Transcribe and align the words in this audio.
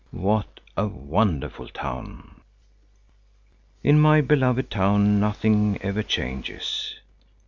What 0.09 0.61
a 0.75 0.87
wonderful 0.87 1.67
town!" 1.67 2.41
In 3.83 3.99
my 4.01 4.19
beloved 4.21 4.71
town 4.71 5.19
nothing 5.19 5.77
ever 5.83 6.01
changes. 6.01 6.95